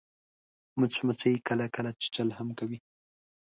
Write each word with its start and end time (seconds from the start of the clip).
مچمچۍ 0.79 1.35
کله 1.47 1.65
کله 1.75 1.91
چیچل 2.01 2.29
هم 2.37 2.49
کوي 2.59 2.77